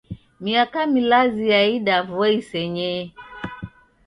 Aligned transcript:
Miaka 0.43 0.79
milazi 0.93 1.43
yaida 1.51 1.95
vua 2.07 2.27
isenyee. 2.39 3.01